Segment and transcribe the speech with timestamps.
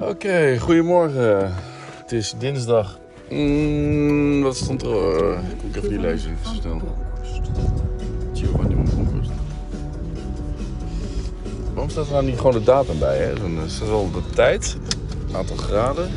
[0.00, 1.54] Oké, goedemorgen.
[2.00, 2.98] Het is dinsdag.
[3.30, 4.88] Mm, wat stond er?
[4.88, 5.38] Uh,
[5.68, 6.36] ik even niet lezen.
[6.44, 6.80] Zo snel.
[8.34, 9.30] Giovanni Monconcost.
[11.72, 13.18] Waarom staat er nou niet gewoon de datum bij?
[13.18, 13.34] Hè?
[13.34, 14.76] Dan staat wel de tijd,
[15.32, 16.10] aantal graden.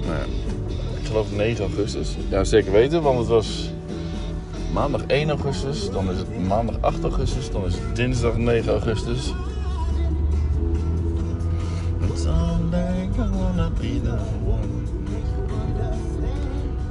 [0.00, 0.24] Nou ja,
[1.00, 2.16] ik geloof 9 augustus.
[2.28, 3.70] Ja, zeker weten, want het was
[4.72, 5.90] maandag 1 augustus.
[5.90, 7.50] Dan is het maandag 8 augustus.
[7.50, 9.32] Dan is het dinsdag 9 augustus.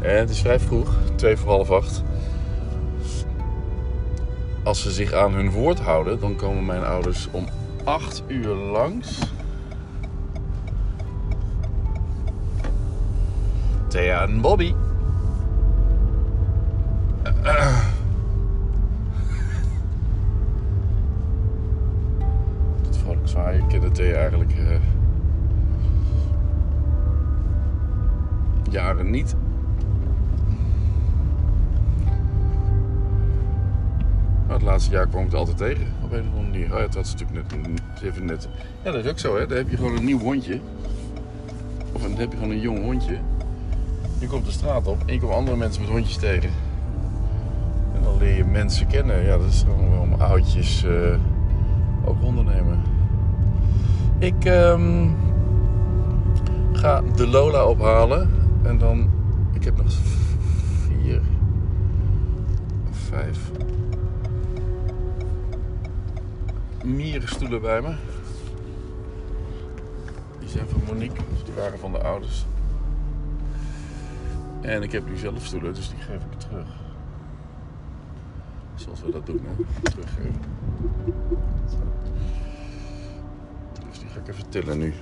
[0.02, 2.04] En het is vrij vroeg, twee voor half acht.
[4.64, 7.48] Als ze zich aan hun woord houden, dan komen mijn ouders om
[7.84, 9.20] 8 uur langs.
[13.88, 14.74] Thea en Bobby.
[22.86, 23.70] Het vrolijk zwaaien.
[23.70, 25.01] De Thea eigenlijk uh,
[28.72, 29.36] jaren niet.
[34.48, 35.86] Het laatste jaar kwam ik het altijd tegen.
[36.04, 36.74] Op een of andere manier.
[36.74, 38.50] Oh ja, dat natuurlijk net, even net.
[38.84, 39.48] Ja, dat is ook zo, hè.
[39.48, 40.60] Dan heb je gewoon een nieuw hondje.
[41.92, 43.18] Of dan heb je gewoon een jong hondje.
[44.20, 46.50] Je komt de straat op en je komt andere mensen met hondjes tegen.
[47.96, 49.24] En dan leer je mensen kennen.
[49.24, 51.18] Ja, dat is gewoon om oudjes uh,
[52.06, 52.82] ook honden nemen.
[54.20, 55.16] Ik um,
[56.72, 58.41] ga de Lola ophalen.
[58.64, 59.10] En dan,
[59.54, 59.94] ik heb nog
[60.88, 61.22] vier,
[62.92, 63.52] vijf
[66.84, 67.96] mierenstoelen bij me.
[70.40, 72.46] Die zijn van Monique, dus die waren van de ouders.
[74.62, 76.68] En ik heb nu zelf stoelen, dus die geef ik terug.
[78.76, 79.64] Zoals we dat doen, hè?
[79.82, 80.42] Teruggeven.
[83.90, 84.94] Dus die ga ik even tillen nu.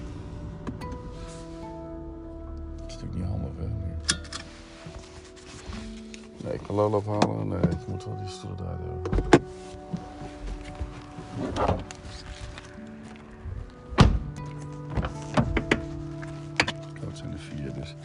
[6.51, 7.47] Ik kan Lola ophalen.
[7.47, 9.29] Nee, ik moet wel die stoelen eruit hebben.
[17.01, 17.95] Dat zijn er vier, dus.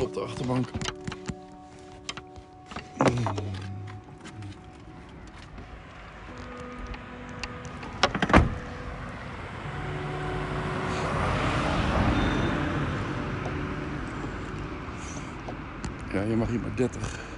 [0.00, 0.68] Op de achterbank.
[16.60, 17.31] Maar 30.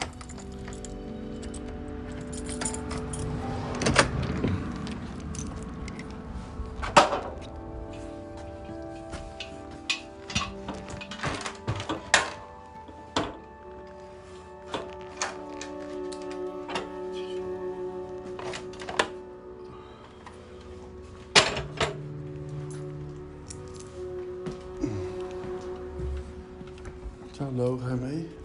[27.38, 28.37] Hallo, ga je mee?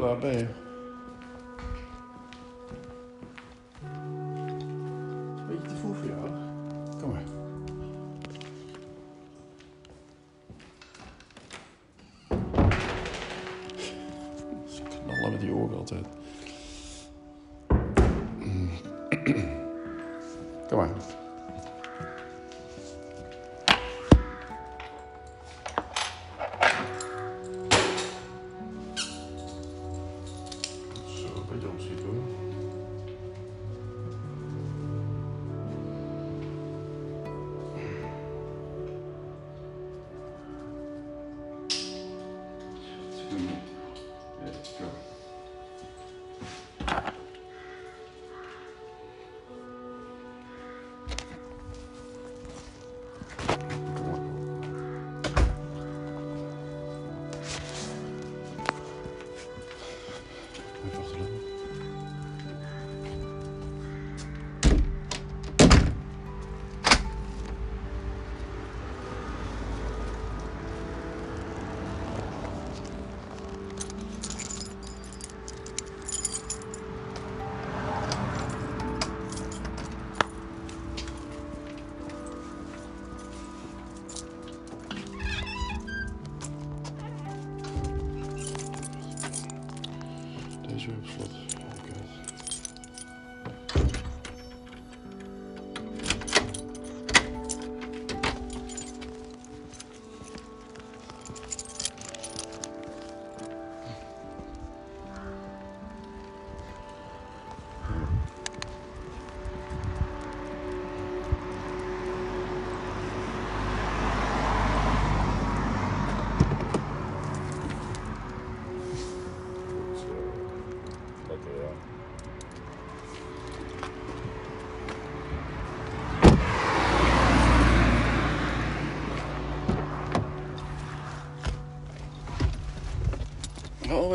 [0.00, 0.46] Lola, ben je?
[5.48, 6.28] Beetje te vroeg voor jou.
[7.00, 7.22] Kom maar.
[14.66, 16.06] Ze knallen met die oren altijd.
[20.68, 20.88] Kom maar.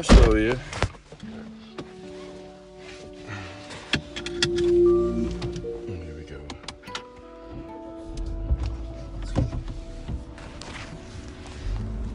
[0.04, 0.56] Stel je?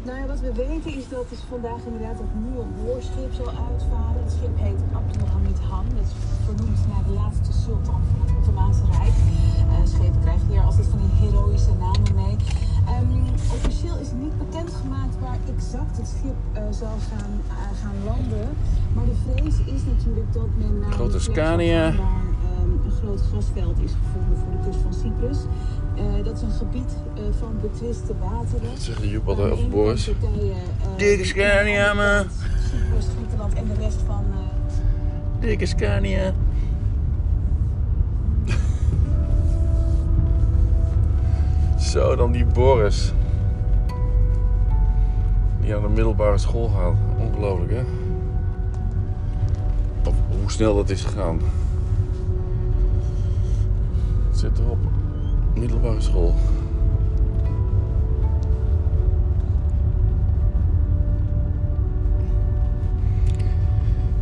[0.02, 4.22] Nou wat we weten is dat dus vandaag inderdaad het nieuwe boorschip zal uitvaren.
[4.22, 5.86] Het schip heet Abdulhamid Han.
[5.94, 6.12] Dat is
[6.44, 9.14] vernoemd naar de laatste sultan van het Ottomaanse Rijk.
[9.68, 12.36] Eh schepen krijgen hier altijd van die heroïsche namen mee.
[12.90, 13.20] Ehm,
[13.56, 18.48] officieel is niet bekendgemaakt waar exact het schip eh, zal gaan, eh, gaan landen.
[18.94, 21.82] Maar de vrees is natuurlijk dat men naar Grote de Scania.
[21.82, 25.38] waar ehm, een groot gasveld is gevonden voor de kust van Cyprus.
[25.96, 26.92] Eh, dat is een gebied
[27.38, 28.68] van betwiste wateren.
[28.70, 30.10] Wat zeggen Joep de altijd of Boris?
[30.96, 32.24] Dikke Scania, man.
[32.70, 34.24] Cyprus, Griekenland en de rest van.
[35.40, 36.32] Dikke Scania.
[41.90, 43.12] Zo, dan die Boris.
[45.60, 46.94] Die aan de middelbare school gaat.
[47.18, 47.82] Ongelooflijk, hè?
[50.04, 51.40] Of hoe snel dat is gegaan.
[54.32, 54.78] Zit erop.
[55.54, 56.34] Middelbare school.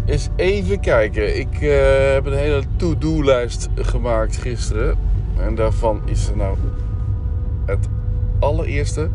[0.04, 1.38] Eens even kijken.
[1.38, 4.98] Ik eh, heb een hele to-do-lijst gemaakt gisteren.
[5.38, 6.56] En daarvan is er nou
[7.68, 7.88] het
[8.38, 9.08] allereerste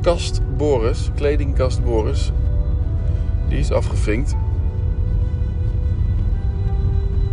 [0.00, 2.32] kast Boris, kledingkast Boris.
[3.48, 4.36] Die is afgevinkt.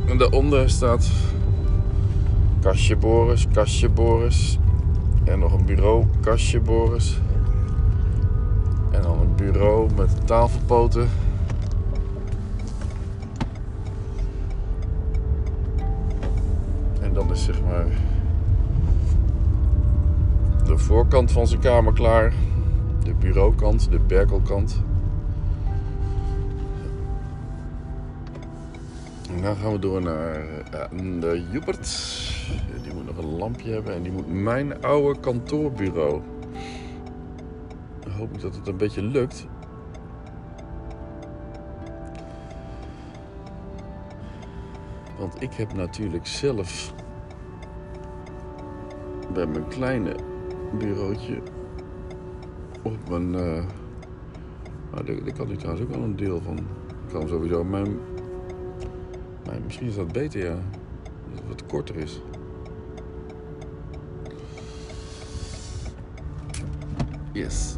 [0.07, 1.11] En daaronder staat
[2.59, 4.59] kastje Boris, kastje Boris.
[5.23, 7.19] En nog een bureau, kastje Boris.
[8.91, 11.09] En dan een bureau met tafelpoten.
[20.91, 22.33] Voorkant van zijn kamer klaar.
[23.03, 24.81] De bureaukant, de berkelkant.
[29.36, 30.36] En dan gaan we door naar
[30.71, 31.88] eh, de Joepert.
[32.83, 36.21] Die moet nog een lampje hebben en die moet mijn oude kantoorbureau.
[38.00, 39.48] Dan hoop ik dat het een beetje lukt.
[45.19, 46.93] Want ik heb natuurlijk zelf
[49.33, 50.15] bij mijn kleine
[50.77, 51.41] bureautje
[52.81, 53.35] op mijn.
[53.35, 53.65] eh
[54.91, 56.57] nou, daar, daar kan ik trouwens ook wel een deel van.
[56.57, 57.97] Ik kan sowieso mijn.
[59.45, 60.55] mijn misschien is dat beter, ja.
[61.03, 62.21] Dat het wat korter is.
[67.33, 67.75] Yes.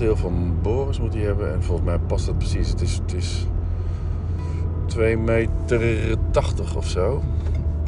[0.00, 1.52] Deel van Boris moet hij hebben.
[1.52, 2.68] En volgens mij past dat precies.
[2.68, 3.46] Het is, het is
[4.86, 7.22] 2 meter 80 of zo.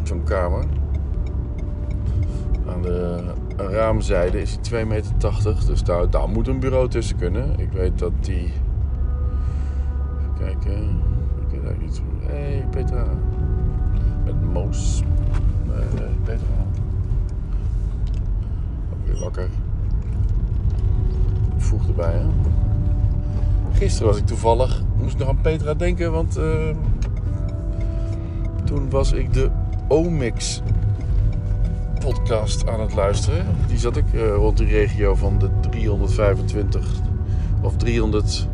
[0.02, 0.64] Zo'n kamer.
[2.68, 3.22] Aan de
[3.56, 5.64] raamzijde is hij 2 meter 80.
[5.64, 7.58] Dus daar, moet een bureau tussen kunnen.
[7.58, 8.52] Ik weet dat die...
[10.18, 10.82] Even kijken.
[11.40, 12.00] Ik weet eigenlijk.
[12.20, 13.04] Hé, hey, Petra.
[14.24, 15.02] Met Moos.
[15.66, 16.46] Nee, Petra.
[18.92, 19.48] Ook weer wakker.
[23.82, 24.82] Gisteren was ik toevallig...
[25.00, 26.38] Moest nog aan Petra denken, want...
[26.38, 26.44] Uh,
[28.64, 29.50] toen was ik de
[29.88, 30.62] Omix
[31.98, 33.46] podcast aan het luisteren.
[33.66, 36.86] Die zat ik uh, rond de regio van de 325
[37.62, 38.48] of 300,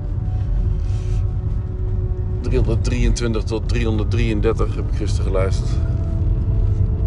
[2.40, 5.70] 323 tot 333 heb ik gisteren geluisterd.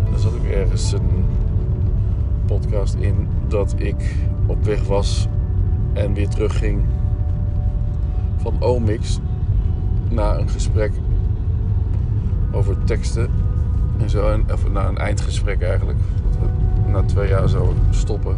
[0.06, 1.25] En dan zat ik ergens een
[2.46, 5.28] podcast in dat ik op weg was
[5.94, 6.84] en weer terugging
[8.42, 9.20] van Omix
[10.10, 10.92] naar een gesprek
[12.52, 13.30] over teksten
[13.98, 14.30] en zo.
[14.30, 16.00] En, of naar een eindgesprek eigenlijk.
[16.24, 18.38] Dat we na twee jaar zouden stoppen.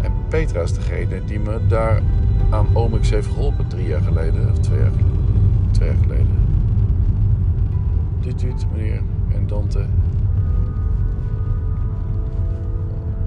[0.00, 2.02] En Petra is degene die me daar
[2.50, 3.66] aan Omix heeft geholpen.
[3.66, 4.50] Drie jaar geleden.
[4.50, 4.90] Of twee jaar
[5.80, 6.38] jaar geleden.
[8.20, 9.02] Dit doet meneer.
[9.34, 9.86] En Dante.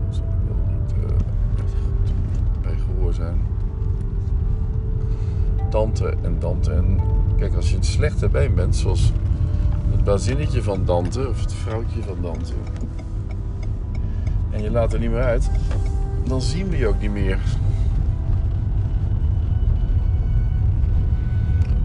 [0.09, 3.48] Zal ik wel niet goed bij gehoor zijn.
[5.69, 6.71] Dante en Dante.
[6.71, 6.99] En
[7.37, 9.11] kijk, als je een slechte been bent, zoals
[9.91, 12.53] het bazinnetje van Dante, of het vrouwtje van Dante,
[14.51, 15.49] en je laat er niet meer uit,
[16.23, 17.39] dan zien we je ook niet meer.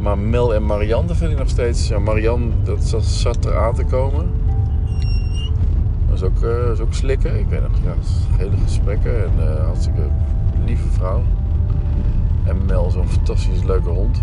[0.00, 1.88] Maar Mel en Marianne, vind ik nog steeds.
[1.88, 4.30] Ja, Marianne, dat zat er aan te komen.
[6.06, 7.38] Dat is ook, uh, is ook slikken.
[7.38, 7.94] Ik weet nog, ja,
[8.36, 10.08] hele gesprekken en uh, hartstikke
[10.64, 11.22] lieve vrouw.
[12.44, 14.22] En Mel, zo'n fantastisch leuke hond.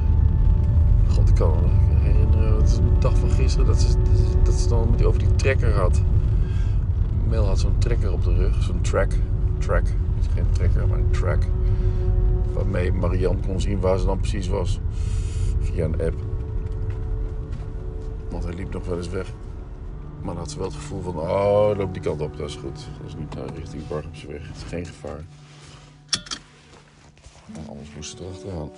[1.08, 2.56] God, ik kan me nog herinneren.
[2.56, 3.98] Het is een dag van gisteren dat ze,
[4.44, 6.02] dat dan over die trekker had.
[7.28, 8.64] Mel had zo'n trekker op de rug.
[8.64, 9.12] Zo'n track.
[9.58, 9.88] Track.
[10.34, 11.44] Geen trekker, maar een track.
[12.54, 14.80] Waarmee Marianne kon zien waar ze dan precies was.
[15.60, 16.16] Via een app.
[18.30, 19.34] Want hij liep nog wel eens weg.
[20.22, 21.16] Maar dan had ze wel het gevoel van...
[21.16, 22.38] Oh, loop die kant op.
[22.38, 22.88] Dat is goed.
[23.00, 24.48] Dat is niet naar richting Barghamseweg.
[24.48, 25.24] Het is geen gevaar.
[27.68, 28.72] Anders moest ze erachteraan.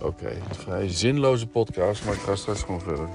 [0.00, 3.08] Oké, een vrij zinloze podcast, maar ik ga straks gewoon verder.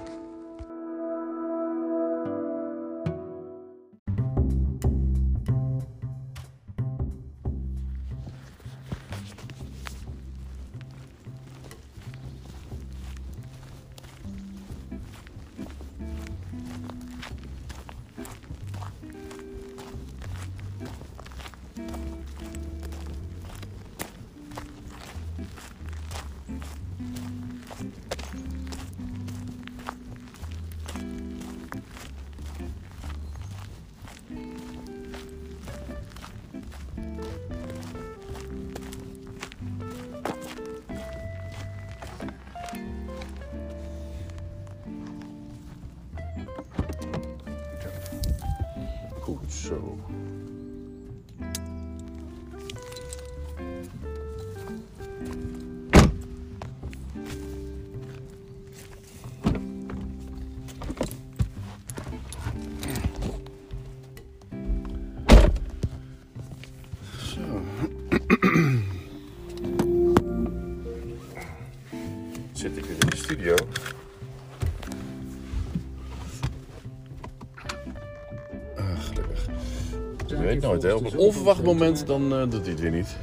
[80.83, 80.93] Hè.
[80.93, 83.17] Op een onverwacht moment dan eh, doet hij het weer niet.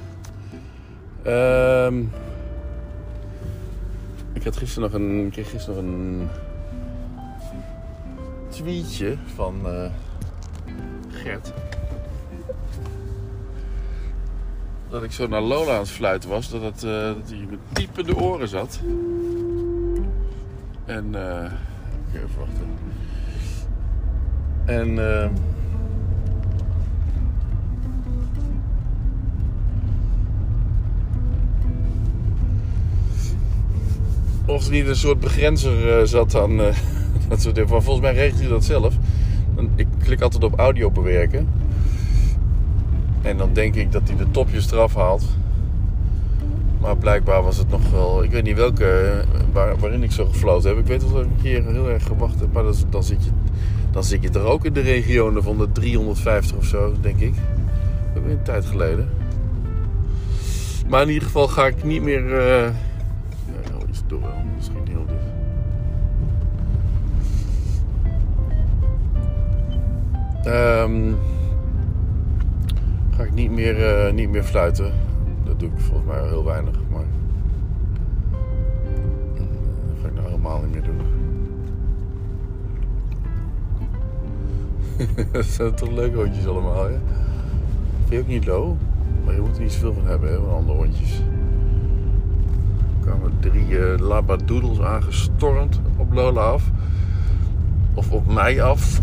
[1.22, 2.00] Ehm,
[4.32, 6.28] ik had gisteren nog een, ik kreeg gisteren nog een
[8.48, 9.90] tweetje van eh,
[11.10, 11.52] Gert.
[14.88, 17.58] Dat ik zo naar Lola aan het fluiten was, dat, het, eh, dat hij me
[17.72, 18.80] diep in de oren zat.
[20.84, 21.52] En, eh
[22.14, 22.68] even wachten.
[24.64, 25.30] En, eh
[34.56, 36.66] of er niet een soort begrenzer eh, zat aan eh,
[37.28, 37.70] dat soort dingen.
[37.70, 38.94] Maar volgens mij regelt hij dat zelf.
[39.74, 41.48] Ik klik altijd op audio bewerken.
[43.22, 45.24] En dan denk ik dat hij de topjes eraf haalt.
[46.80, 48.24] Maar blijkbaar was het nog wel...
[48.24, 50.78] Ik weet niet welke eh, waar, waarin ik zo gefloten heb.
[50.78, 52.52] Ik weet wel dat ik een keer heel erg gewacht heb.
[52.52, 53.30] Maar dan, zit je,
[53.90, 57.34] dan zit je er ook in de regionen van de 350 of zo, denk ik.
[58.14, 59.08] Dat is een tijd geleden.
[60.88, 62.34] Maar in ieder geval ga ik niet meer...
[64.08, 64.44] door wel.
[64.54, 65.34] Misschien heel dit.
[70.46, 71.12] Ehm,
[73.10, 74.92] ga ik niet meer, eh, niet meer fluiten.
[75.44, 76.80] Dat doe ik volgens mij heel weinig.
[76.90, 77.04] Maar
[79.36, 79.46] dat
[80.02, 81.00] ga ik nou helemaal niet meer doen.
[85.32, 86.98] dat zijn toch leuke hondjes allemaal, hè?
[87.98, 88.74] Vind je ook niet low?
[89.24, 91.22] Maar je moet er niet zoveel van hebben, hè, van andere hondjes.
[93.06, 96.70] Kwamen drie eh, labradoodles aangestormd op Lola af.
[97.94, 99.00] Of op mij af.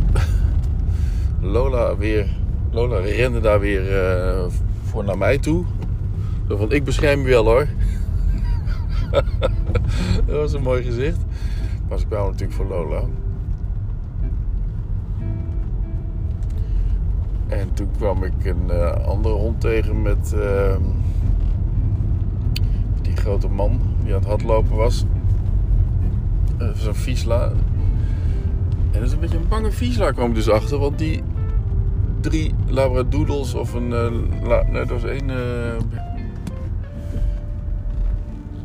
[1.56, 2.28] Lola weer...
[2.72, 4.46] Lola rende daar weer eh,
[4.84, 5.66] voor naar mij toe.
[6.48, 7.68] Zo van, ik bescherm je wel hoor.
[10.26, 11.20] dat was een mooi gezicht.
[11.90, 13.02] Maar ze kwamen natuurlijk voor Lola.
[17.48, 20.82] En toen kwam ik een eh, andere hond tegen met ehm,
[23.02, 25.06] die grote man die aan het hardlopen was.
[26.58, 27.44] Eh, Zo'n Viesla.
[28.92, 31.24] En dat is een beetje een bange Viesla kwam dus achter, want die
[32.20, 33.94] drie labradoodles of een...
[33.94, 34.12] eh,
[34.72, 35.30] nee, dat was één...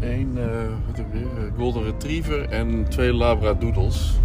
[0.01, 1.53] één eh, wat heb ik weer?
[1.57, 4.19] Golden retriever en twee labradoodles.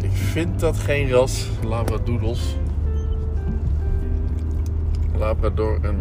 [0.00, 2.56] Ik vind dat geen ras, labradoodles.
[5.18, 5.96] Labrador en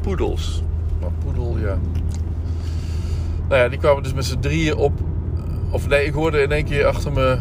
[0.00, 0.62] poedels.
[1.00, 1.78] Maar poedel, ja.
[3.48, 4.92] Nou ja, die kwamen dus met z'n drieën op.
[5.70, 7.38] Of nee, ik hoorde in één keer achter me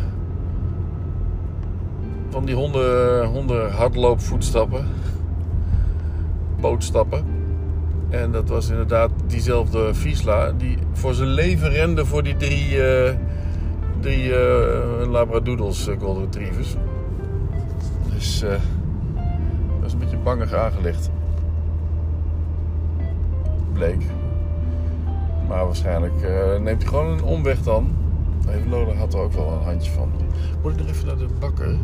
[2.30, 4.88] van die honden, honden hardloopvoetstappen.
[6.60, 7.26] Pootstappen.
[8.10, 13.13] En dat was inderdaad diezelfde Viesla die voor zijn leven rende voor die drie, eh,
[14.00, 16.76] drie eh, Labradoodles, eh, Golden Retrievers.
[18.13, 21.10] Dus dat is een beetje bangig aangelegd.
[23.74, 24.02] Bleek.
[25.47, 27.95] Maar waarschijnlijk eh, neemt hij gewoon een omweg dan.
[28.49, 30.12] Even Lola had er ook wel een handje van.
[30.62, 31.77] Moet ik nog even naar de bakker?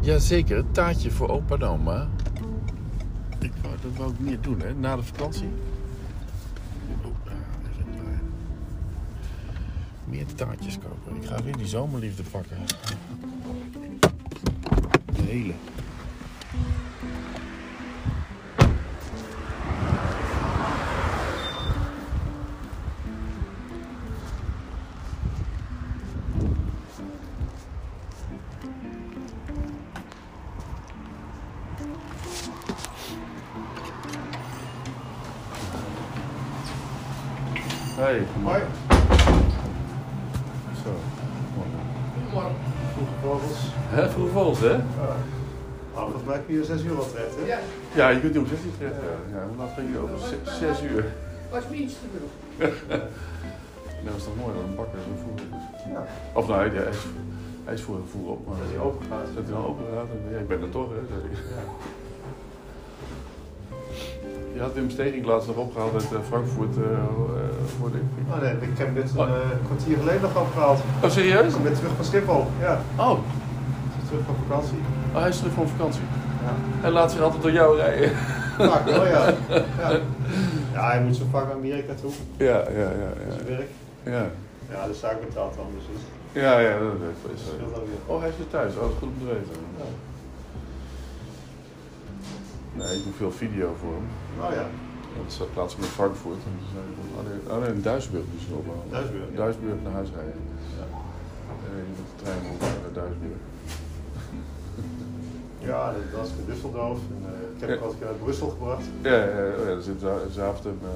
[0.00, 2.08] Jazeker, taartje voor opa en oma.
[3.38, 4.74] Ik wou, dat wou ik niet doen, hè?
[4.74, 5.48] Na de vakantie.
[10.04, 11.22] Meer taartjes kopen.
[11.22, 12.56] Ik ga weer die zomerliefde pakken.
[15.12, 15.52] De hele.
[46.56, 47.46] Je 6 uur wat terecht, hè?
[47.52, 47.58] Ja,
[47.94, 48.96] Ja, je kunt die om 16 uur terecht.
[49.30, 50.18] Ja, ja hoe laat ging je over?
[50.76, 51.04] 6 uur.
[51.50, 52.34] was minst te vroeg.
[54.04, 55.92] Nou, dat is toch mooi dat een bakker zo vroeg op is.
[55.94, 56.02] Ja.
[56.38, 57.00] Of nou, hij, hij is,
[57.64, 59.26] hij is voor vroeg op, maar Dat hij open gaat.
[59.36, 60.08] dat hij dan open gaat.
[60.14, 61.00] en, Ja, ik ben er toch, hè?
[61.10, 61.30] zei hij.
[61.54, 61.62] Ja.
[64.54, 66.84] Je had Wim Steging laatst nog opgehaald uit eh, Frankfurt uh,
[67.78, 67.98] voor de...
[68.30, 70.80] Oh nee, ik heb dit een eh, kwartier geleden nog opgehaald.
[71.04, 71.54] Oh, serieus?
[71.54, 72.46] Ik ben terug van Schiphol.
[72.60, 74.78] Ja, Oh, ik ben terug van vakantie.
[75.14, 76.02] oh, hij is terug van vakantie.
[76.46, 76.52] Ja.
[76.80, 78.10] Hij laat zich altijd door jou rijden.
[78.70, 79.24] Vaak wel, ja.
[79.82, 79.90] ja.
[80.72, 82.10] Ja, hij moet zo vaak naar Amerika toe.
[82.36, 83.10] Ja, ja, ja.
[83.24, 83.70] voor zijn Ja, werk.
[84.02, 84.24] ja.
[84.70, 85.84] Ja, de zaak betaalt dan, dus
[86.42, 86.92] ja, ja dat
[87.34, 88.02] is weer.
[88.06, 88.74] Oh, hij is weer thuis.
[88.74, 89.52] Oh, dat is goed om te weten.
[89.78, 89.84] Ja.
[92.72, 94.06] Nee, ik doe veel video voor hem.
[94.40, 94.66] Nou ja,
[95.16, 96.42] Dat zat laatst in Frankfurt.
[97.16, 98.66] Oh nee, oh in Duisburg dus op.
[98.90, 99.36] Duisburg, ja.
[99.36, 100.40] Duisburg naar huis rijden.
[100.78, 100.86] Ja.
[101.68, 103.40] En de trein op naar Duisburg.
[105.66, 106.98] Ja dat was in Düsseldorf.
[107.14, 107.84] En, eh, ik heb hem Ja.
[107.84, 108.84] ook naar Brussel gebracht.
[109.02, 110.78] Ja, ja, ja, zit Za- Zaventem.
[110.82, 110.88] eh,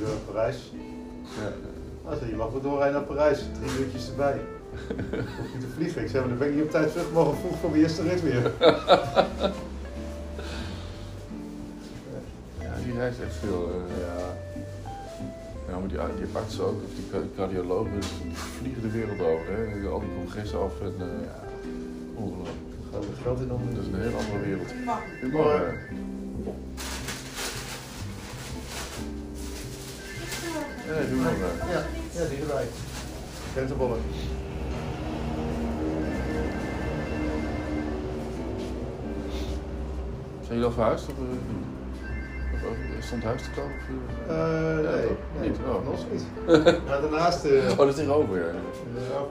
[0.00, 0.72] door naar Parijs.
[1.40, 1.52] ja.
[2.04, 4.36] Nou, je mag wel doorrijden naar Parijs, drie uurtjes erbij.
[5.38, 6.02] Hoef je te vliegen.
[6.02, 8.02] Ik zei, maar dan ben ik niet op tijd terug mogen vroeg voor mijn eerste
[8.02, 8.42] rit weer.
[12.60, 13.68] ja, die reist echt veel.
[13.70, 13.96] eh.
[14.00, 14.34] Ja,
[15.68, 19.46] Ja, maar die, die artsen ook, of die ca- cardiologen, die vliegen de wereld over.
[19.56, 19.88] Hè.
[19.88, 21.40] Al die congressen af en uh, ja.
[22.14, 22.55] ongelooflijk.
[23.26, 23.74] Gaat geld in om.
[23.74, 24.66] Dat is een hele andere wereld.
[24.70, 25.10] Goedemorgen.
[25.20, 25.78] Goedemorgen.
[30.86, 31.68] Ja, goedemorgen.
[31.70, 32.64] Ja, ja, die erbij.
[33.54, 33.98] Krentenbollen.
[40.40, 41.06] Zijn jullie al verhuisd?
[41.08, 42.54] Of, eh?
[42.54, 43.64] Of Of Stond huis te koop?
[43.64, 45.58] of, Eh, Ja, nee, nee, Niet?
[45.66, 45.84] Oh.
[45.84, 46.24] nog niet.
[46.88, 47.44] Maar daarnaast...
[47.44, 48.44] eh Oh, dat is tegenover, ja.
[48.46, 49.30] eh, ook.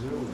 [0.00, 0.26] Zo.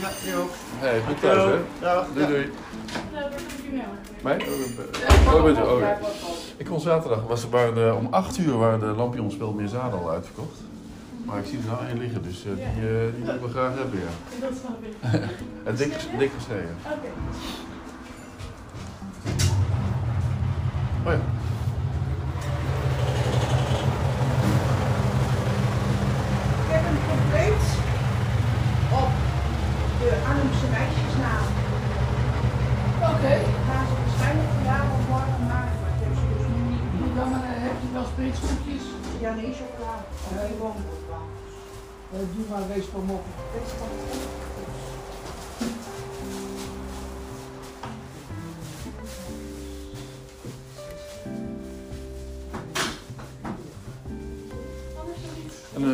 [0.00, 0.50] Ja, je ook.
[0.78, 1.86] Hey, goed thuis, hè?
[1.86, 2.50] Ja, Doei, doei.
[4.22, 4.36] Mij?
[5.26, 5.60] Oh, oh, bent u?
[5.60, 5.98] Oh, ja.
[6.56, 9.98] Ik kon zaterdag, was er waren de, om 8 uur waren de lampionsspel meer zaden
[9.98, 10.58] al uitverkocht.
[11.24, 13.74] Maar ik zie er nou één liggen, dus eh, die, eh, die willen we graag
[13.74, 14.40] hebben, ja.
[14.40, 15.20] Dat snap ik.
[15.68, 16.76] En dik, dik gesneden.
[16.84, 17.08] Oké.
[21.06, 21.33] Oh ja.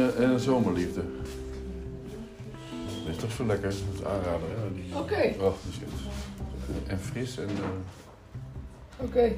[0.00, 1.00] En, eh, en een zomerliefde.
[3.04, 4.48] Dat is toch zo lekker, dat is aanraden.
[4.96, 5.34] Oké.
[5.44, 7.44] Oh, echt- En fris en...
[7.48, 9.32] eh, Oké.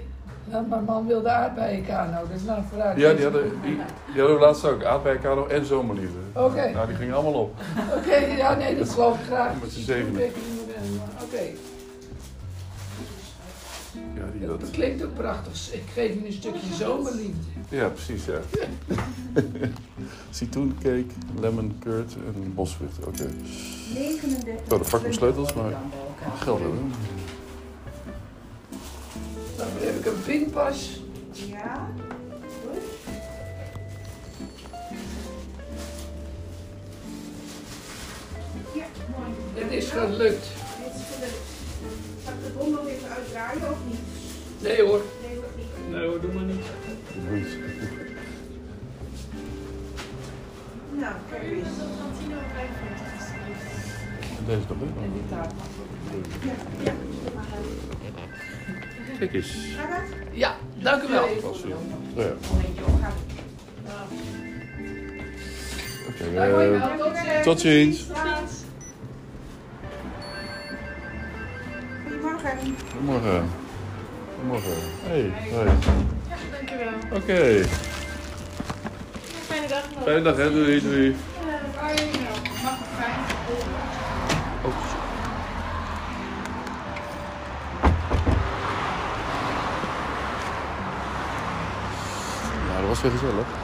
[0.44, 2.98] Nou, mijn man wilde aardbeien kano, dus nou vooruit.
[2.98, 3.76] Ja, die hadden, die,
[4.12, 4.84] die hadden we laatst ook.
[4.84, 6.18] Aardbeienkano en zomerliefde.
[6.32, 6.70] Oké.
[6.70, 7.54] Nou, die gingen allemaal op.
[7.96, 9.60] Oké, ja, nee, dat geloof ik graag.
[9.60, 10.22] Met z'n zevenen.
[11.22, 11.42] Oké,
[14.46, 14.70] dat dat.
[14.70, 15.72] klinkt ook prachtig.
[15.72, 17.36] Ik geef je een stukje zomerliefde.
[17.68, 18.40] Ja, precies, ja.
[20.30, 21.04] Citroencake,
[21.40, 23.06] lemon curd en bosvruchten.
[23.06, 23.28] Oké.
[23.94, 24.54] 39.
[24.62, 25.72] Oh, dan pak mijn sleutels, maar
[26.38, 26.92] geld hebben.
[29.56, 31.00] Dan heb ik een pinpas.
[31.32, 31.88] Ja.
[32.62, 32.82] Goed.
[38.74, 38.84] Ja,
[39.16, 39.30] mooi.
[39.54, 40.18] Het is gelukt.
[40.84, 41.36] Dit is gelukt.
[42.24, 44.01] Zal ik de bom nog even uitdraaien of niet?
[44.62, 45.00] Nee hoor.
[45.22, 45.90] Nee, nog niet.
[45.90, 46.64] Nee hoor, doe maar niet.
[47.28, 47.56] Goed.
[50.98, 51.68] Nou, kijk eens.
[54.38, 54.86] En deze nog, hè?
[56.44, 56.92] Ja, ja.
[59.18, 59.56] Kijk eens.
[60.32, 61.28] Ja, dank u wel.
[62.16, 62.32] Ja.
[66.08, 67.42] Oké, Dank u eh, wel.
[67.42, 68.06] Tot ziens.
[72.04, 72.58] Goedemorgen.
[72.90, 73.61] Goedemorgen.
[74.42, 74.82] Goedemorgen.
[75.02, 75.66] Hey, hoi.
[75.66, 76.92] Ja, dankjewel.
[77.12, 77.64] Oké.
[79.46, 80.02] Fijne dag nog.
[80.04, 80.50] Fijne dag, hè?
[80.50, 81.08] Doei, doei.
[81.08, 82.62] Eh, waar je nou?
[82.62, 83.20] Mag het fijn?
[84.64, 84.74] Oh.
[92.68, 93.61] Ja, dat was weer gezellig.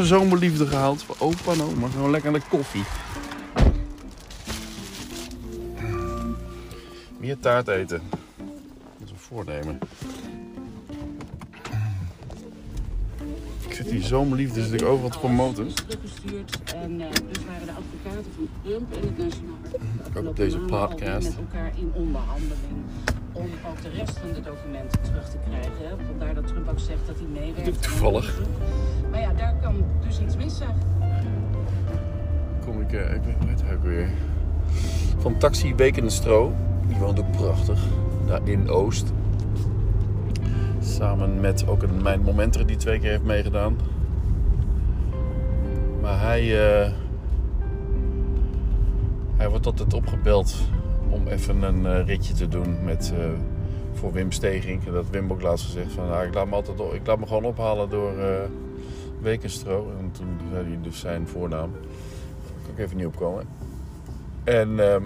[0.00, 1.88] Een zomerliefde gehaald voor opa en oma.
[1.88, 2.84] Gewoon lekker aan de koffie.
[7.18, 8.02] Meer taart eten.
[8.98, 9.78] Dat is een voornemen.
[13.66, 15.64] Ik zit die zomerliefde zit ik overal te promoten.
[16.74, 19.56] En eh, dus waren de advocaten van Trump en het Nationaal
[20.04, 21.28] Archief Ook deze podcast.
[21.28, 22.84] met elkaar in onderhandeling
[23.32, 26.06] om ook de rest van de documenten terug te krijgen.
[26.06, 27.82] Vandaar dat Trump ook zegt dat hij meewerkt.
[27.82, 28.40] Toevallig.
[29.10, 30.74] Maar ja, daar kan dus iets mis zijn.
[32.64, 34.08] Kom ik, eh, ik weet hij ook weer.
[35.18, 36.52] Van Taxi Beek de Stro.
[36.88, 37.84] Die woont ook prachtig.
[38.26, 39.12] Daar in Oost.
[40.80, 43.76] Samen met ook een mijn momenter die twee keer heeft meegedaan.
[46.00, 46.90] Maar hij, eh,
[49.36, 50.56] hij wordt altijd opgebeld
[51.10, 53.24] om even een eh, ritje te doen met, eh,
[53.92, 54.86] voor Wim Steging.
[54.86, 57.26] En dat Wim ook laatst gezegd van nou, ik, laat me altijd, ik laat me
[57.26, 58.42] gewoon ophalen door eh
[59.20, 59.92] Wekenstro.
[59.98, 61.72] En toen zei hij dus zijn voornaam.
[61.72, 63.44] Daar kan ik even niet opkomen.
[64.44, 65.02] En ehm,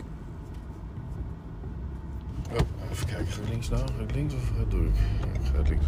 [2.53, 3.83] oh, even kijken, ga ik links nou?
[3.97, 4.95] Ga ik links of doe ik?
[5.33, 5.87] Ik ga links.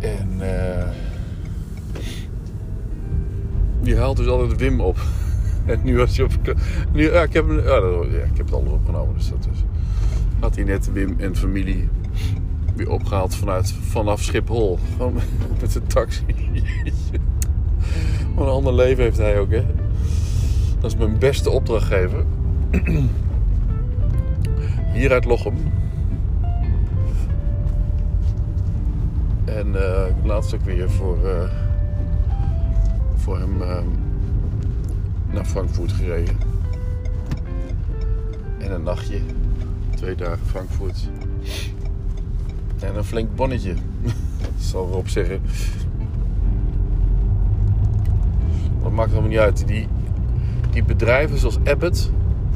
[0.00, 0.40] En
[3.80, 4.98] die haalt dus altijd Wim op.
[5.64, 6.54] En nu was hij op...
[6.92, 7.76] Nu, ja, ik, heb, ja,
[8.24, 9.64] ik heb het al opgenomen, dus dat is...
[10.40, 11.88] Had hij net Wim en familie
[12.74, 14.78] weer opgehaald vanuit, vanaf Schiphol.
[14.96, 15.14] Gewoon
[15.60, 16.24] met zijn taxi.
[18.34, 19.64] Wat een ander leven heeft hij ook, hè.
[20.80, 22.24] Dat is mijn beste opdrachtgever.
[24.94, 25.54] Hier uit Lochem.
[29.44, 31.50] En eh laatst ook weer voor, eh,
[33.14, 33.78] voor hem eh,
[35.34, 36.36] naar Frankfurt gereden.
[38.58, 39.20] En een nachtje.
[39.94, 41.08] Twee dagen Frankfurt.
[42.80, 43.74] En een flink bonnetje.
[44.58, 45.40] zal Rob zeggen.
[48.82, 49.66] Dat maakt helemaal niet uit.
[49.66, 49.88] Die,
[50.70, 52.10] die bedrijven zoals Abbott.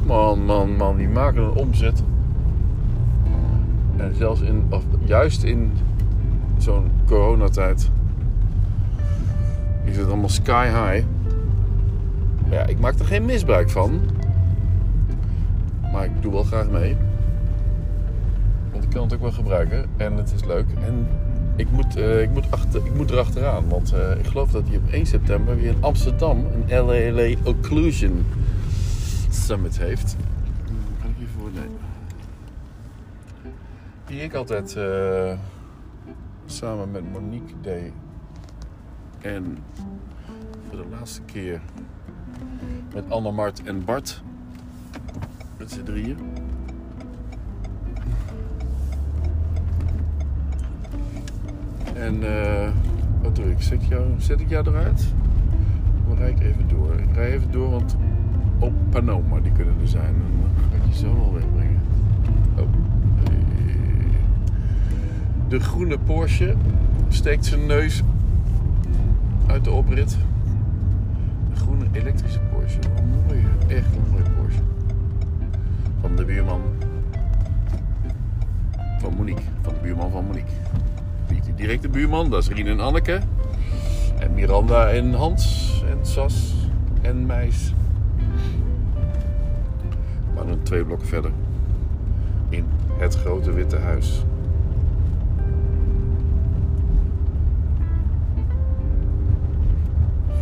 [0.05, 0.97] Man, man, man.
[0.97, 2.03] Die maken een omzet.
[3.97, 5.71] En zelfs in, of juist in
[6.57, 7.89] zo'n coronatijd.
[9.83, 11.05] Is het allemaal sky high.
[12.49, 14.01] Ja, ik maak er geen misbruik van.
[15.91, 16.97] Maar ik doe wel graag mee.
[18.71, 19.85] Want ik kan het ook wel gebruiken.
[19.97, 20.65] En het is leuk.
[20.85, 21.07] En
[21.55, 23.69] ik moet, eh, ik moet, achter, ik moet erachteraan.
[23.69, 28.25] Want eh, ik geloof dat hij op 1 september weer in Amsterdam een LALA Occlusion
[29.29, 30.15] Summit heeft.
[31.01, 31.53] Kan ik?
[31.53, 31.63] Nee.
[34.05, 35.37] Die ik altijd eh,
[36.45, 37.91] samen met Monique deed.
[39.21, 39.57] En
[40.69, 41.61] voor de laatste keer
[42.93, 44.21] met Anne, Mart en Bart.
[45.57, 46.17] Met z'n drieën.
[51.93, 52.69] En eh,
[53.21, 53.61] wat doe ik?
[53.61, 55.13] Zet ik, jou, ik jou eruit?
[56.07, 56.93] Dan rij ik even door.
[56.93, 57.97] Ik rij even door, want
[58.59, 60.13] op Panoma die kunnen er zijn.
[60.13, 61.79] Dan ga ik je zo wel wegbrengen.
[62.57, 62.61] Oh.
[62.61, 62.69] Eh.
[65.47, 66.55] De groene Porsche
[67.07, 68.03] steekt zijn neus
[69.47, 70.17] uit de oprit.
[71.49, 72.39] Een groene elektrische
[72.75, 74.61] Een mooie, echt een mooie Porsche.
[76.01, 76.61] Van de buurman.
[78.99, 79.43] Van Monique.
[79.61, 80.51] Van de buurman van Monique.
[81.29, 83.19] Niet die directe buurman, dat is Rien en Anneke.
[84.19, 86.55] En Miranda en Hans en Sas
[87.01, 87.73] en Meis.
[90.35, 91.31] Maar dan twee blokken verder.
[92.49, 92.65] In
[92.97, 94.23] het grote witte huis.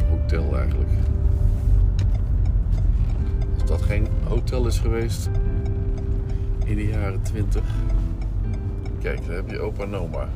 [0.09, 0.89] Hotel eigenlijk.
[3.77, 5.29] Dat geen hotel is geweest
[6.65, 7.63] in de jaren 20.
[8.99, 10.29] Kijk, daar heb je opa en oma.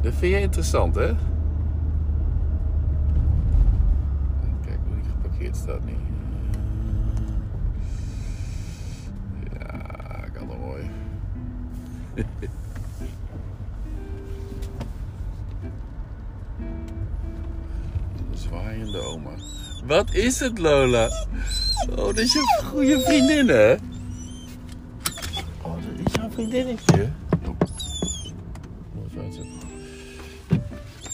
[0.00, 1.06] Dat vind je interessant, hè?
[4.64, 5.92] Kijk hoe die geparkeerd staat nu.
[9.58, 10.90] Ja, kan wel mooi.
[18.42, 19.30] Zwaaiende oma.
[19.84, 21.08] Wat is het, Lola?
[21.90, 23.72] Oh, dat is je goede vriendin, hè?
[25.62, 27.08] Oh, dat is jouw vriendinnetje.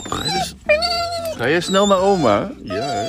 [0.09, 0.55] Ga je, dus...
[1.37, 2.51] Ga je snel naar oma?
[2.63, 3.07] Ja, hè?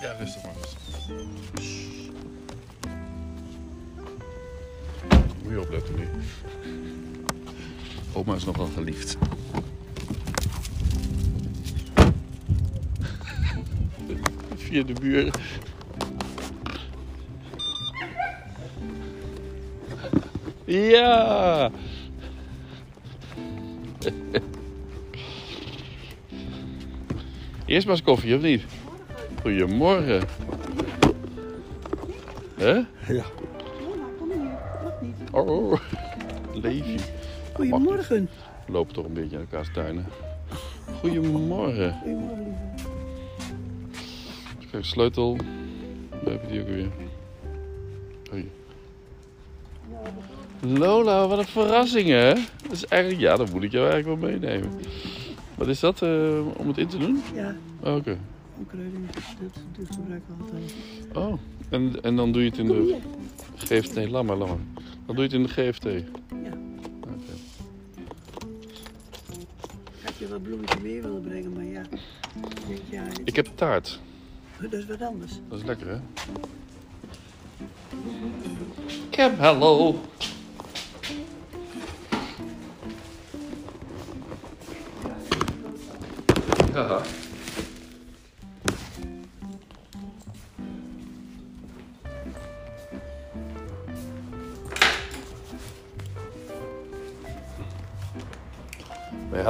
[0.00, 0.52] Ja, rustig maar.
[5.42, 6.08] Moet je opletten nu.
[8.12, 9.16] Oma is nogal geliefd.
[14.56, 15.32] Via de buren.
[20.64, 21.70] Ja!
[27.66, 28.62] Eerst maar eens koffie, of niet?
[29.40, 30.22] Goedemorgen.
[32.54, 32.72] Hè?
[32.72, 33.24] Ja.
[34.18, 34.58] kom hier.
[34.82, 35.14] Mag niet.
[35.30, 35.80] Oh,
[36.52, 36.98] Leefje.
[37.54, 38.28] Goedemorgen.
[38.66, 40.06] We lopen toch een beetje in elkaars tuinen.
[41.00, 41.92] Goedemorgen.
[41.98, 42.88] Goedemorgen, lieve.
[44.70, 45.36] Kijk, sleutel.
[46.22, 46.88] Waar heb je die ook weer?
[48.30, 48.50] Hoi.
[50.60, 52.32] Lola, wat een verrassing hè?
[52.62, 54.70] Dat is eigenlijk, ja, dat moet ik jou eigenlijk wel meenemen.
[55.54, 57.22] Wat is dat eh, om het in te doen?
[57.34, 58.10] Ja, Oh, Oké.
[58.10, 59.06] een kruiding.
[59.10, 60.74] Dat, dat gebruik ik altijd.
[61.14, 61.38] Oh,
[61.68, 62.96] en, en dan doe je het in de.
[63.56, 63.94] GFT.
[63.94, 64.56] Nee, laat maar, laat maar.
[65.06, 65.84] Dan doe je het in de GFT.
[65.84, 66.00] Ja.
[70.22, 71.80] Je wat bloemetjes mee willen brengen, maar ja.
[71.80, 74.00] Ik denk, ja, dit- Ik heb taart.
[74.60, 75.32] dat is wat anders.
[75.48, 75.96] Dat is lekker hè?
[79.10, 80.00] Cam, hello.
[86.72, 87.00] Ja.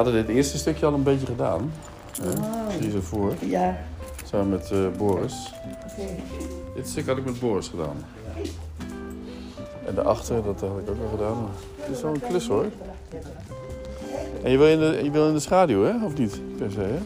[0.02, 1.72] Hadden dit eerste stukje al een beetje gedaan.
[2.22, 2.70] hè, Oh.
[2.80, 3.32] Zie je voor.
[3.40, 3.78] Ja,
[4.24, 5.52] Samen met eh, Boris.
[5.92, 6.08] oké.
[6.74, 7.96] Dit stuk had ik met Boris gedaan.
[9.86, 11.48] En daarachter, dat had ik ook al gedaan.
[11.80, 12.66] Het is wel een klus hoor.
[14.42, 16.04] En je wil in de, je wil in de schaduw, hè?
[16.04, 16.40] Of niet?
[16.58, 16.98] Per se, hè?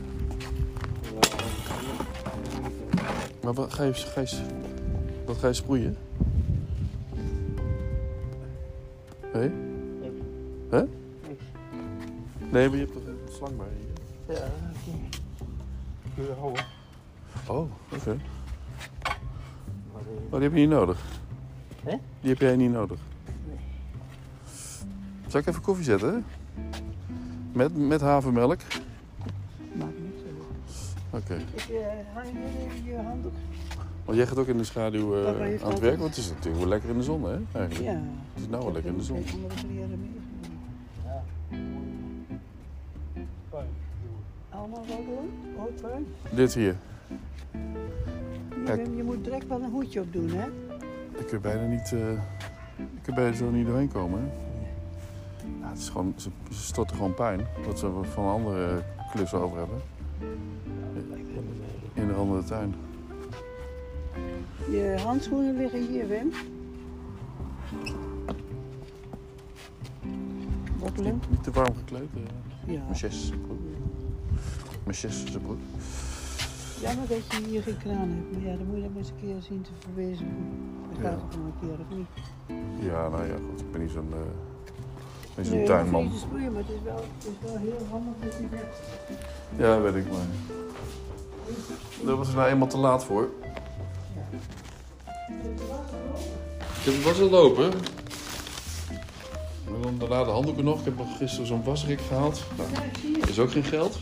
[3.43, 4.37] Maar wat ga je, ga je,
[5.25, 5.97] wat ga je sproeien?
[9.35, 9.51] Nee?
[10.71, 10.83] Hè?
[12.57, 14.33] Nee, maar je hebt toch een slang bij je?
[14.33, 15.19] Ja, oké.
[16.15, 16.65] Kun je houden?
[17.47, 18.19] Oh, oké.
[20.31, 21.05] Oh, die heb je niet nodig.
[21.85, 21.97] Hè?
[22.21, 22.99] Die heb jij niet nodig.
[25.27, 26.25] Zal ik even koffie zetten?
[27.53, 28.61] Met, met havermelk?
[29.73, 30.23] Maakt niks
[31.11, 31.23] uit.
[31.23, 31.35] Oké.
[31.35, 33.35] Ik eh, hang hier even je handdoek.
[34.05, 36.25] Want jij gaat ook in de schaduw eh, Ja, je aan het werk, want het
[36.25, 37.39] is natuurlijk wel lekker in de zon, hè?
[37.53, 37.91] Eigenlijk.
[37.91, 38.03] Ja.
[38.33, 39.25] Het is nou wel lekker in de zon.
[46.37, 46.77] Dit hier.
[48.65, 50.47] Bent- je moet direct wel een hoedje op doen, hè?
[51.19, 52.13] Ik kun bijna niet, eh
[52.77, 54.27] ik kun bijna zo niet doorheen komen, hè?
[55.61, 57.41] Ja, het is gewoon, ze, ze storten gewoon pijn.
[57.67, 59.81] Wat ze van andere klussen over hebben.
[61.95, 62.75] In de andere tuin.
[64.71, 66.33] Je handschoenen liggen hier, Wim.
[71.03, 72.09] Niet, niet te warm gekleed.
[72.67, 72.81] Ja.
[72.89, 73.33] Maches.
[74.85, 75.59] Maches is een broek.
[76.87, 78.33] Jammer dat je hier geen kraan hebt.
[78.33, 80.55] Maar ja, dan moet je dat maar eens een keer zien te verwezenlijken.
[80.93, 81.09] Dat Ja.
[81.11, 82.11] gaat ook nog een keer, of niet?
[82.91, 83.61] Ja, nou ja, goed.
[83.61, 84.29] Ik ben niet zo'n uh, ben
[85.37, 86.03] niet zo'n Nee, tuinman.
[86.03, 88.81] niet te sproeien, maar het is wel, het is wel heel handig dat je dat...
[89.57, 90.27] Ja, weet ik maar.
[92.05, 93.29] Daar was er nou eenmaal te laat voor.
[96.85, 97.73] Ik heb was al lopen.
[99.67, 100.79] En dan daarna de handdoeken nog.
[100.79, 102.43] Ik heb nog gisteren zo'n wasrik gehaald.
[102.57, 103.99] Nou, Ja, ik dat is ook geen geld.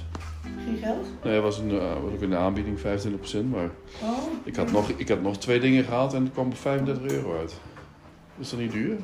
[0.74, 1.06] Geen geld?
[1.24, 3.50] Nee, was, een, eh, was ook in de aanbieding 25%.
[3.50, 3.70] Maar
[4.02, 4.18] Oh.
[4.44, 7.38] ik had, nog, ik had nog twee dingen gehaald en het kwam op 35 euro
[7.38, 7.54] uit.
[8.38, 8.96] Is dat niet duur?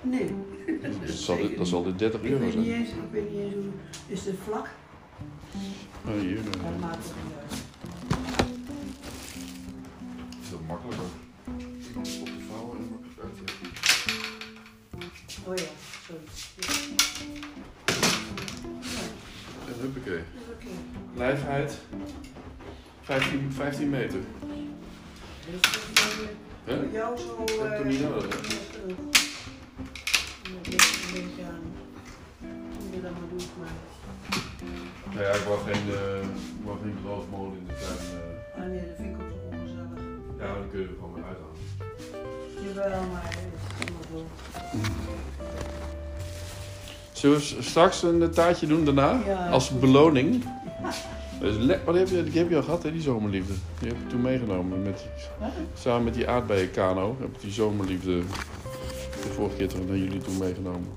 [0.00, 0.34] Nee.
[0.82, 2.78] Dat zal, dit, dat zal dit 30 Ik euro weet niet zijn.
[2.80, 3.62] eens, ik weet niet eens hoe...
[4.06, 4.68] Is het vlak?
[6.06, 6.36] Oh, hier.
[6.36, 7.62] Ja, dat maakt het niet uit.
[10.42, 11.04] is dat makkelijker.
[11.78, 13.50] Ik kan het op de vouwen en makkelijk uit.
[15.46, 15.70] Oh ja,
[16.06, 16.22] sorry.
[19.66, 20.20] En huppakee.
[21.18, 21.78] Lijfheid
[23.02, 24.18] 15, 15 meter.
[25.50, 26.26] Dat is dan,
[26.64, 26.72] Hè?
[26.74, 27.36] eh, Voor jou zo...
[27.36, 28.28] Dat heb ik eh, niet nodig, hè?
[28.28, 28.98] dat is genoeg.
[30.42, 31.62] Ja, dat ligt een beetje aan
[32.78, 33.68] hoe je dat maar doet, maar...
[35.14, 36.96] Nou ja, ik wou geen, uh, ik wou geen
[37.58, 37.98] in de tuin.
[38.56, 38.62] eh.
[38.62, 40.00] Ah nee, dat vind ik ook toch ongezellig.
[40.38, 41.56] ja, maar dan kun je er gewoon weer uithalen.
[42.64, 43.32] Jawel, maar dat
[43.78, 44.26] is allemaal zo.
[47.12, 49.20] Zullen we straks een eh, taartje doen daarna?
[49.26, 49.80] Ja, Als goed.
[49.80, 50.44] beloning.
[51.84, 53.52] Wat heb je, die heb je al gehad, hè, die zomerliefde.
[53.80, 54.82] Die heb ik toen meegenomen.
[54.82, 55.06] Met,
[55.74, 58.22] samen met die aardbeienkano heb ik die zomerliefde
[59.22, 60.88] de vorige keer toch naar jullie toen meegenomen.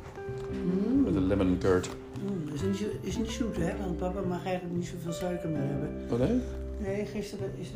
[1.03, 1.89] Met een lemon curd.
[2.23, 3.77] Mm, is, niet, is niet zoet, hè?
[3.77, 5.89] Want papa mag eigenlijk niet zoveel suiker meer hebben.
[6.11, 6.41] Oh nee?
[6.77, 7.67] Nee, gisteren is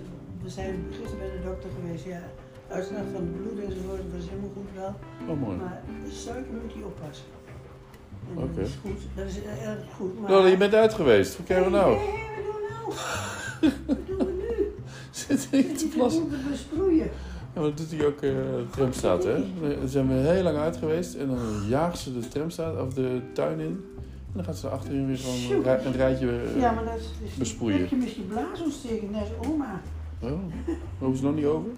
[0.45, 2.21] we zijn gisteren bij de dokter geweest, ja.
[2.67, 4.93] Uitslag van het bloed enzovoort, dat is helemaal goed wel.
[5.29, 5.57] Oh mooi.
[5.57, 7.25] Maar suiker moet hij oppassen.
[8.29, 8.55] En Oké.
[8.55, 10.19] Dat is goed, dat is erg goed.
[10.19, 10.29] Maar...
[10.29, 11.37] Nou, je bent uit geweest.
[11.37, 11.97] Wat krijgen we nou?
[11.97, 12.44] Nee, nee,
[12.87, 13.73] nou?
[13.85, 14.73] Wat doen we nu?
[15.11, 16.21] Zit ik te We plassen?
[16.21, 17.09] moeten besproeien.
[17.53, 19.35] Ja, maar dat doet hij ook eh de tramstraat, hè?
[19.79, 23.21] Dan zijn we heel lang uit geweest en dan jaagt ze de tramstraat of de
[23.33, 23.65] tuin in.
[23.95, 26.99] En dan gaat ze achterin weer gewoon een, rij- een rijtje eh, Ja, maar dat
[27.23, 27.35] is...
[27.35, 27.79] besproeien.
[27.79, 29.81] Heb je misschien blaasontsteking, net als oma?
[30.19, 30.31] Oh,
[30.99, 31.69] hoeven ze nog niet over?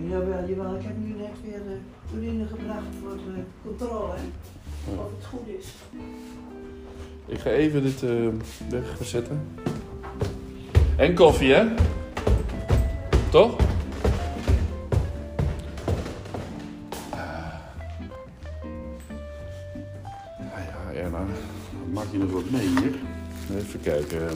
[0.00, 0.74] Nee, jawel, jawel.
[0.74, 1.76] Ik heb nu net weer de
[2.16, 4.22] urine gebracht voor de controle, hè.
[4.92, 4.98] Ja.
[4.98, 5.66] Of het goed is.
[7.26, 8.28] Ik ga even dit eh
[8.98, 9.40] wegzetten.
[10.96, 11.64] En koffie, hè?
[13.30, 13.56] Toch?
[20.52, 20.64] Ah
[20.94, 21.26] ja, Erna.
[21.92, 22.94] Maak je nog wat mee hier?
[23.56, 24.28] Even kijken.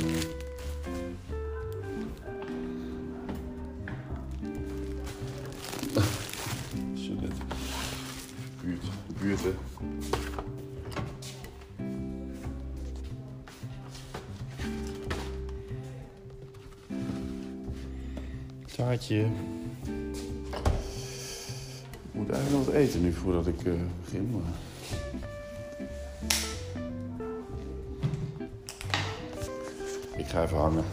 [19.11, 19.27] Ik
[22.13, 23.73] moet eigenlijk nog wat eten nu voordat ik eh,
[24.05, 24.31] begin.
[24.31, 24.43] Maar...
[30.17, 30.85] Ik ga even hangen.